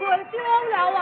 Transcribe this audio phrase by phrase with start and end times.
[0.00, 0.97] 我听了我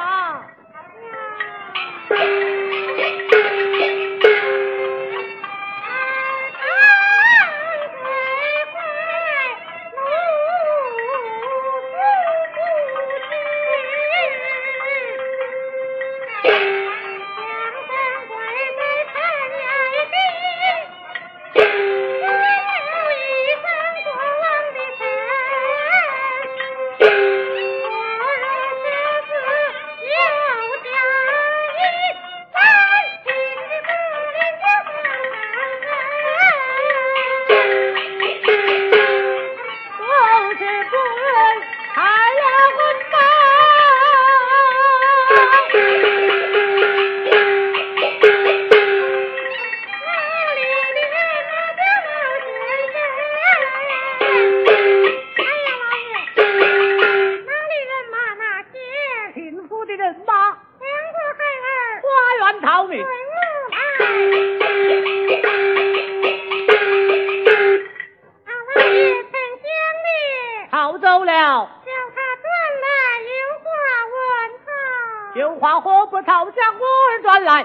[40.93, 41.23] Woo!
[71.07, 71.33] 走了。
[71.85, 72.51] 叫他转
[72.83, 72.89] 来
[73.31, 73.67] 有话
[74.11, 74.19] 问
[74.67, 75.39] 他。
[75.39, 77.65] 有话活不吵将我儿转来。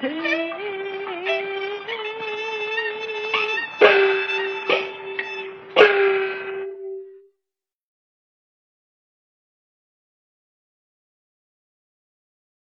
[0.00, 0.47] Sim.